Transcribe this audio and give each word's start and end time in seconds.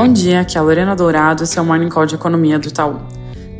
Bom 0.00 0.10
dia, 0.10 0.40
aqui 0.40 0.56
é 0.56 0.60
a 0.60 0.62
Lorena 0.62 0.96
Dourado, 0.96 1.44
esse 1.44 1.58
é 1.58 1.60
o 1.60 1.64
Morning 1.66 1.90
Call 1.90 2.06
de 2.06 2.14
Economia 2.14 2.58
do 2.58 2.66
Itaú. 2.66 3.02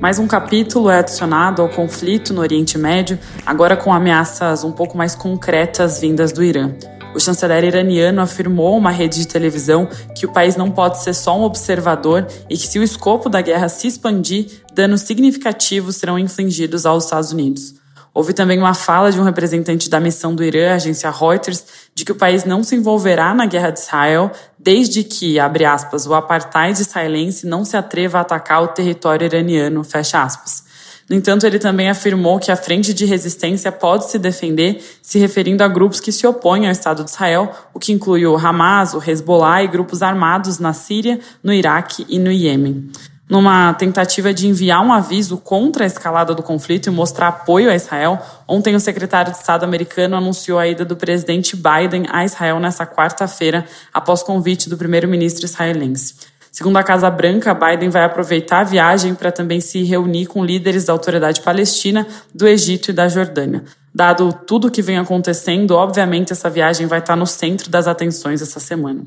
Mais 0.00 0.18
um 0.18 0.26
capítulo 0.26 0.88
é 0.88 1.00
adicionado 1.00 1.60
ao 1.60 1.68
conflito 1.68 2.32
no 2.32 2.40
Oriente 2.40 2.78
Médio, 2.78 3.18
agora 3.44 3.76
com 3.76 3.92
ameaças 3.92 4.64
um 4.64 4.72
pouco 4.72 4.96
mais 4.96 5.14
concretas 5.14 6.00
vindas 6.00 6.32
do 6.32 6.42
Irã. 6.42 6.72
O 7.14 7.20
chanceler 7.20 7.62
iraniano 7.64 8.22
afirmou 8.22 8.72
a 8.72 8.78
uma 8.78 8.90
rede 8.90 9.18
de 9.18 9.28
televisão 9.28 9.86
que 10.16 10.24
o 10.24 10.32
país 10.32 10.56
não 10.56 10.70
pode 10.70 11.02
ser 11.02 11.12
só 11.12 11.38
um 11.38 11.42
observador 11.42 12.26
e 12.48 12.56
que, 12.56 12.66
se 12.66 12.78
o 12.78 12.82
escopo 12.82 13.28
da 13.28 13.42
guerra 13.42 13.68
se 13.68 13.86
expandir, 13.86 14.62
danos 14.72 15.02
significativos 15.02 15.96
serão 15.96 16.18
infligidos 16.18 16.86
aos 16.86 17.04
Estados 17.04 17.32
Unidos. 17.32 17.74
Houve 18.12 18.32
também 18.32 18.58
uma 18.58 18.74
fala 18.74 19.12
de 19.12 19.20
um 19.20 19.22
representante 19.22 19.88
da 19.88 20.00
missão 20.00 20.34
do 20.34 20.42
Irã, 20.42 20.72
a 20.72 20.74
agência 20.74 21.10
Reuters, 21.10 21.64
de 21.94 22.04
que 22.04 22.10
o 22.10 22.16
país 22.16 22.44
não 22.44 22.62
se 22.64 22.74
envolverá 22.74 23.32
na 23.32 23.46
guerra 23.46 23.70
de 23.70 23.78
Israel 23.78 24.32
desde 24.58 25.04
que, 25.04 25.38
abre 25.38 25.64
aspas, 25.64 26.06
o 26.06 26.14
apartheid 26.14 26.80
israelense 26.80 27.46
não 27.46 27.64
se 27.64 27.76
atreva 27.76 28.18
a 28.18 28.20
atacar 28.22 28.62
o 28.62 28.68
território 28.68 29.24
iraniano, 29.24 29.84
fecha 29.84 30.22
aspas. 30.22 30.68
No 31.08 31.16
entanto, 31.16 31.44
ele 31.44 31.58
também 31.58 31.88
afirmou 31.88 32.38
que 32.38 32.52
a 32.52 32.56
frente 32.56 32.94
de 32.94 33.04
resistência 33.04 33.72
pode 33.72 34.08
se 34.08 34.18
defender 34.18 34.80
se 35.02 35.18
referindo 35.18 35.62
a 35.64 35.68
grupos 35.68 35.98
que 35.98 36.12
se 36.12 36.24
opõem 36.24 36.66
ao 36.66 36.72
Estado 36.72 37.02
de 37.02 37.10
Israel, 37.10 37.50
o 37.74 37.80
que 37.80 37.92
inclui 37.92 38.26
o 38.26 38.36
Hamas, 38.36 38.94
o 38.94 39.02
Hezbollah 39.04 39.62
e 39.62 39.68
grupos 39.68 40.02
armados 40.02 40.58
na 40.58 40.72
Síria, 40.72 41.18
no 41.42 41.52
Iraque 41.52 42.06
e 42.08 42.18
no 42.18 42.30
Iêmen 42.30 42.90
numa 43.30 43.72
tentativa 43.74 44.34
de 44.34 44.48
enviar 44.48 44.84
um 44.84 44.92
aviso 44.92 45.38
contra 45.38 45.84
a 45.84 45.86
escalada 45.86 46.34
do 46.34 46.42
conflito 46.42 46.88
e 46.88 46.90
mostrar 46.90 47.28
apoio 47.28 47.70
a 47.70 47.76
Israel, 47.76 48.18
ontem 48.46 48.74
o 48.74 48.80
secretário 48.80 49.30
de 49.30 49.38
Estado 49.38 49.62
americano 49.62 50.16
anunciou 50.16 50.58
a 50.58 50.66
ida 50.66 50.84
do 50.84 50.96
presidente 50.96 51.54
Biden 51.54 52.06
a 52.10 52.24
Israel 52.24 52.58
nesta 52.58 52.84
quarta-feira, 52.84 53.64
após 53.94 54.24
convite 54.24 54.68
do 54.68 54.76
primeiro-ministro 54.76 55.44
israelense. 55.44 56.16
Segundo 56.50 56.76
a 56.78 56.82
Casa 56.82 57.08
Branca, 57.08 57.54
Biden 57.54 57.88
vai 57.88 58.02
aproveitar 58.02 58.60
a 58.60 58.64
viagem 58.64 59.14
para 59.14 59.30
também 59.30 59.60
se 59.60 59.84
reunir 59.84 60.26
com 60.26 60.44
líderes 60.44 60.86
da 60.86 60.92
autoridade 60.92 61.40
palestina, 61.42 62.04
do 62.34 62.48
Egito 62.48 62.90
e 62.90 62.92
da 62.92 63.06
Jordânia. 63.06 63.62
Dado 63.94 64.32
tudo 64.44 64.66
o 64.66 64.70
que 64.70 64.82
vem 64.82 64.98
acontecendo, 64.98 65.76
obviamente 65.76 66.32
essa 66.32 66.50
viagem 66.50 66.88
vai 66.88 66.98
estar 66.98 67.14
no 67.14 67.26
centro 67.26 67.70
das 67.70 67.86
atenções 67.86 68.42
essa 68.42 68.58
semana 68.58 69.04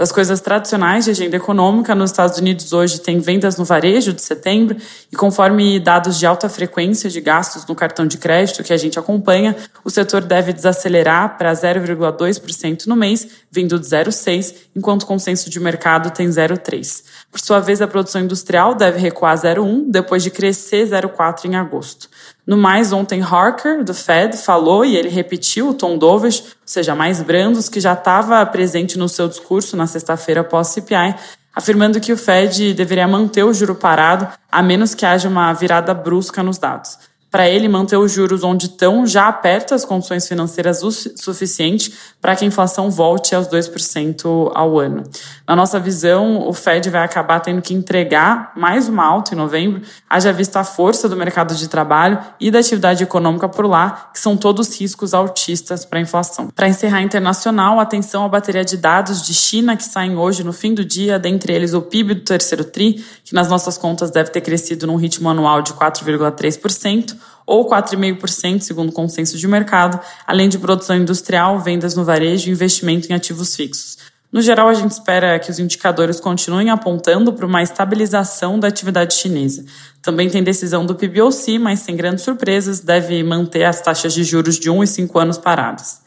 das 0.00 0.10
coisas 0.10 0.40
tradicionais 0.40 1.04
de 1.04 1.10
agenda 1.10 1.36
econômica. 1.36 1.94
Nos 1.94 2.10
Estados 2.10 2.38
Unidos, 2.38 2.72
hoje, 2.72 2.98
tem 3.02 3.20
vendas 3.20 3.58
no 3.58 3.66
varejo 3.66 4.14
de 4.14 4.22
setembro, 4.22 4.78
e 5.12 5.14
conforme 5.14 5.78
dados 5.78 6.18
de 6.18 6.24
alta 6.24 6.48
frequência 6.48 7.10
de 7.10 7.20
gastos 7.20 7.66
no 7.66 7.74
cartão 7.74 8.06
de 8.06 8.16
crédito 8.16 8.64
que 8.64 8.72
a 8.72 8.78
gente 8.78 8.98
acompanha, 8.98 9.54
o 9.84 9.90
setor 9.90 10.22
deve 10.22 10.54
desacelerar 10.54 11.36
para 11.36 11.52
0,2% 11.52 12.86
no 12.86 12.96
mês, 12.96 13.28
vindo 13.50 13.78
de 13.78 13.84
0,6%, 13.84 14.54
enquanto 14.74 15.02
o 15.02 15.06
consenso 15.06 15.50
de 15.50 15.60
mercado 15.60 16.10
tem 16.10 16.26
0,3%. 16.28 17.02
Por 17.30 17.38
sua 17.38 17.60
vez, 17.60 17.82
a 17.82 17.86
produção 17.86 18.22
industrial 18.22 18.74
deve 18.74 18.98
recuar 18.98 19.36
0,1%, 19.36 19.84
depois 19.90 20.22
de 20.22 20.30
crescer 20.30 20.88
0,4% 20.88 21.44
em 21.44 21.56
agosto. 21.56 22.08
No 22.46 22.56
mais, 22.56 22.92
ontem 22.92 23.22
Harker, 23.22 23.84
do 23.84 23.94
Fed, 23.94 24.36
falou 24.36 24.84
e 24.84 24.96
ele 24.96 25.08
repetiu 25.08 25.68
o 25.68 25.74
tom 25.74 25.96
dovish, 25.98 26.40
ou 26.40 26.46
seja, 26.66 26.94
mais 26.94 27.22
brandos, 27.22 27.68
que 27.68 27.80
já 27.80 27.92
estava 27.92 28.44
presente 28.46 28.98
no 28.98 29.08
seu 29.08 29.28
discurso 29.28 29.76
na 29.76 29.86
sexta-feira 29.86 30.42
pós-CPI, 30.42 31.14
afirmando 31.54 32.00
que 32.00 32.12
o 32.12 32.16
Fed 32.16 32.74
deveria 32.74 33.06
manter 33.06 33.44
o 33.44 33.52
juro 33.52 33.74
parado, 33.74 34.26
a 34.50 34.62
menos 34.62 34.94
que 34.94 35.04
haja 35.04 35.28
uma 35.28 35.52
virada 35.52 35.92
brusca 35.92 36.42
nos 36.42 36.58
dados 36.58 37.09
para 37.30 37.48
ele 37.48 37.68
manter 37.68 37.96
os 37.96 38.12
juros 38.12 38.42
onde 38.42 38.66
estão 38.66 39.06
já 39.06 39.28
aperta 39.28 39.74
as 39.74 39.84
condições 39.84 40.26
financeiras 40.26 40.82
o 40.82 40.90
suficiente 40.90 41.94
para 42.20 42.34
que 42.34 42.44
a 42.44 42.48
inflação 42.48 42.90
volte 42.90 43.34
aos 43.34 43.46
2% 43.46 44.50
ao 44.54 44.78
ano. 44.78 45.04
Na 45.46 45.54
nossa 45.54 45.78
visão, 45.78 46.46
o 46.48 46.52
Fed 46.52 46.90
vai 46.90 47.04
acabar 47.04 47.40
tendo 47.40 47.62
que 47.62 47.72
entregar 47.72 48.52
mais 48.56 48.88
uma 48.88 49.04
alta 49.04 49.34
em 49.34 49.36
novembro, 49.36 49.82
haja 50.08 50.32
vista 50.32 50.60
a 50.60 50.64
força 50.64 51.08
do 51.08 51.16
mercado 51.16 51.54
de 51.54 51.68
trabalho 51.68 52.18
e 52.40 52.50
da 52.50 52.58
atividade 52.58 53.02
econômica 53.02 53.48
por 53.48 53.66
lá, 53.66 54.10
que 54.12 54.18
são 54.18 54.36
todos 54.36 54.78
riscos 54.78 55.14
altistas 55.14 55.84
para 55.84 55.98
a 55.98 56.02
inflação. 56.02 56.48
Para 56.48 56.68
encerrar 56.68 57.02
internacional, 57.02 57.78
atenção 57.78 58.24
à 58.24 58.28
bateria 58.28 58.64
de 58.64 58.76
dados 58.76 59.22
de 59.22 59.32
China 59.32 59.76
que 59.76 59.84
saem 59.84 60.16
hoje 60.16 60.42
no 60.42 60.52
fim 60.52 60.74
do 60.74 60.84
dia, 60.84 61.18
dentre 61.18 61.52
eles 61.52 61.74
o 61.74 61.82
PIB 61.82 62.14
do 62.14 62.20
terceiro 62.22 62.64
TRI, 62.64 63.04
que 63.24 63.34
nas 63.34 63.48
nossas 63.48 63.78
contas 63.78 64.10
deve 64.10 64.30
ter 64.30 64.40
crescido 64.40 64.86
num 64.86 64.96
ritmo 64.96 65.28
anual 65.28 65.62
de 65.62 65.72
4,3%, 65.72 67.16
ou 67.50 67.68
4,5% 67.68 68.60
segundo 68.60 68.90
o 68.90 68.92
consenso 68.92 69.36
de 69.36 69.48
mercado, 69.48 69.98
além 70.24 70.48
de 70.48 70.56
produção 70.56 70.94
industrial, 70.94 71.58
vendas 71.58 71.96
no 71.96 72.04
varejo 72.04 72.48
e 72.48 72.52
investimento 72.52 73.10
em 73.10 73.12
ativos 73.12 73.56
fixos. 73.56 73.98
No 74.30 74.40
geral, 74.40 74.68
a 74.68 74.74
gente 74.74 74.92
espera 74.92 75.36
que 75.40 75.50
os 75.50 75.58
indicadores 75.58 76.20
continuem 76.20 76.70
apontando 76.70 77.32
para 77.32 77.44
uma 77.44 77.60
estabilização 77.60 78.56
da 78.56 78.68
atividade 78.68 79.14
chinesa. 79.14 79.64
Também 80.00 80.30
tem 80.30 80.44
decisão 80.44 80.86
do 80.86 80.94
PBOC, 80.94 81.58
mas 81.58 81.80
sem 81.80 81.96
grandes 81.96 82.22
surpresas, 82.22 82.78
deve 82.78 83.20
manter 83.24 83.64
as 83.64 83.80
taxas 83.80 84.14
de 84.14 84.22
juros 84.22 84.56
de 84.56 84.70
1 84.70 84.84
e 84.84 84.86
5 84.86 85.18
anos 85.18 85.36
paradas. 85.36 86.02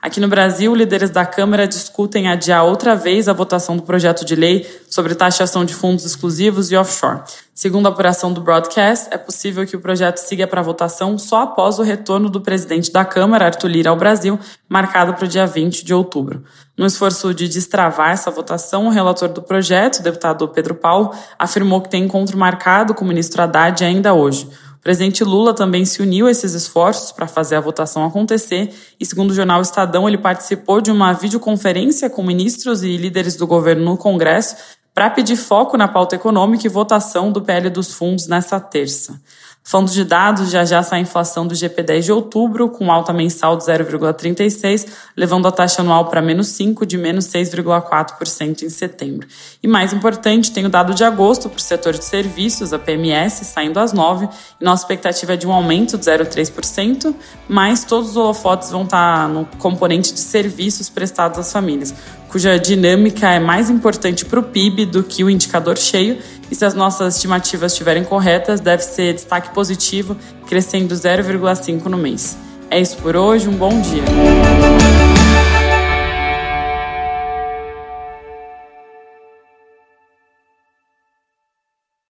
Aqui 0.00 0.20
no 0.20 0.28
Brasil, 0.28 0.74
líderes 0.76 1.10
da 1.10 1.24
Câmara 1.26 1.66
discutem 1.66 2.28
adiar 2.28 2.62
outra 2.62 2.94
vez 2.94 3.26
a 3.26 3.32
votação 3.32 3.74
do 3.74 3.82
projeto 3.82 4.24
de 4.24 4.36
lei 4.36 4.64
sobre 4.94 5.16
taxação 5.16 5.64
de 5.64 5.74
fundos 5.74 6.04
exclusivos 6.04 6.70
e 6.70 6.76
offshore. 6.76 7.22
Segundo 7.52 7.86
a 7.86 7.88
apuração 7.88 8.32
do 8.32 8.40
broadcast, 8.40 9.08
é 9.10 9.18
possível 9.18 9.66
que 9.66 9.74
o 9.74 9.80
projeto 9.80 10.18
siga 10.18 10.46
para 10.46 10.62
votação 10.62 11.18
só 11.18 11.42
após 11.42 11.80
o 11.80 11.82
retorno 11.82 12.30
do 12.30 12.40
presidente 12.40 12.92
da 12.92 13.04
Câmara, 13.04 13.46
Arthur 13.46 13.66
Lira, 13.66 13.90
ao 13.90 13.96
Brasil, 13.96 14.38
marcado 14.68 15.12
para 15.14 15.24
o 15.24 15.28
dia 15.28 15.46
20 15.46 15.84
de 15.84 15.92
outubro. 15.92 16.44
No 16.78 16.86
esforço 16.86 17.34
de 17.34 17.48
destravar 17.48 18.12
essa 18.12 18.30
votação, 18.30 18.86
o 18.86 18.90
relator 18.90 19.28
do 19.28 19.42
projeto, 19.42 19.98
o 19.98 20.02
deputado 20.04 20.46
Pedro 20.46 20.76
Paulo, 20.76 21.10
afirmou 21.36 21.80
que 21.80 21.90
tem 21.90 22.04
encontro 22.04 22.38
marcado 22.38 22.94
com 22.94 23.04
o 23.04 23.08
ministro 23.08 23.42
Haddad 23.42 23.84
ainda 23.84 24.14
hoje. 24.14 24.48
O 24.76 24.84
presidente 24.84 25.24
Lula 25.24 25.52
também 25.52 25.84
se 25.84 26.02
uniu 26.02 26.28
a 26.28 26.30
esses 26.30 26.52
esforços 26.52 27.10
para 27.10 27.26
fazer 27.26 27.56
a 27.56 27.60
votação 27.60 28.04
acontecer 28.04 28.72
e, 29.00 29.04
segundo 29.04 29.32
o 29.32 29.34
jornal 29.34 29.60
Estadão, 29.60 30.06
ele 30.06 30.18
participou 30.18 30.80
de 30.80 30.92
uma 30.92 31.12
videoconferência 31.12 32.08
com 32.08 32.22
ministros 32.22 32.84
e 32.84 32.96
líderes 32.96 33.34
do 33.34 33.46
governo 33.46 33.84
no 33.84 33.96
Congresso 33.96 34.54
para 34.94 35.10
pedir 35.10 35.36
foco 35.36 35.76
na 35.76 35.88
pauta 35.88 36.14
econômica 36.14 36.66
e 36.66 36.70
votação 36.70 37.32
do 37.32 37.42
PL 37.42 37.68
dos 37.68 37.92
fundos 37.92 38.28
nessa 38.28 38.60
terça. 38.60 39.20
Falando 39.66 39.90
de 39.90 40.04
dados, 40.04 40.50
já 40.50 40.62
já 40.62 40.82
sai 40.82 40.98
a 40.98 41.02
inflação 41.02 41.46
do 41.46 41.54
GP10 41.54 42.00
de 42.02 42.12
outubro, 42.12 42.68
com 42.68 42.92
alta 42.92 43.14
mensal 43.14 43.56
de 43.56 43.64
0,36, 43.64 44.86
levando 45.16 45.48
a 45.48 45.50
taxa 45.50 45.80
anual 45.80 46.04
para 46.10 46.20
menos 46.20 46.48
5, 46.48 46.84
de 46.84 46.98
menos 46.98 47.28
6,4% 47.28 48.62
em 48.62 48.68
setembro. 48.68 49.26
E 49.62 49.66
mais 49.66 49.94
importante, 49.94 50.52
tem 50.52 50.66
o 50.66 50.68
dado 50.68 50.92
de 50.92 51.02
agosto 51.02 51.48
para 51.48 51.56
o 51.56 51.62
setor 51.62 51.94
de 51.94 52.04
serviços, 52.04 52.74
a 52.74 52.78
PMS, 52.78 53.46
saindo 53.46 53.80
às 53.80 53.94
9, 53.94 54.28
e 54.60 54.64
nossa 54.64 54.82
expectativa 54.82 55.32
é 55.32 55.36
de 55.36 55.46
um 55.46 55.52
aumento 55.52 55.96
de 55.96 56.04
0,3%, 56.04 57.14
mas 57.48 57.84
todos 57.84 58.10
os 58.10 58.16
holofotes 58.18 58.70
vão 58.70 58.82
estar 58.82 59.30
no 59.30 59.46
componente 59.58 60.12
de 60.12 60.20
serviços 60.20 60.90
prestados 60.90 61.38
às 61.38 61.50
famílias, 61.50 61.94
cuja 62.34 62.58
dinâmica 62.58 63.30
é 63.30 63.38
mais 63.38 63.70
importante 63.70 64.24
para 64.24 64.40
o 64.40 64.42
PIB 64.42 64.86
do 64.86 65.04
que 65.04 65.22
o 65.22 65.30
indicador 65.30 65.78
cheio, 65.78 66.18
e 66.50 66.54
se 66.56 66.64
as 66.64 66.74
nossas 66.74 67.14
estimativas 67.14 67.70
estiverem 67.70 68.02
corretas, 68.02 68.58
deve 68.58 68.82
ser 68.82 69.14
destaque 69.14 69.54
positivo, 69.54 70.16
crescendo 70.48 70.92
0,5 70.96 71.84
no 71.84 71.96
mês. 71.96 72.36
É 72.68 72.80
isso 72.80 72.96
por 72.96 73.14
hoje, 73.14 73.48
um 73.48 73.56
bom 73.56 73.80
dia. 73.80 75.13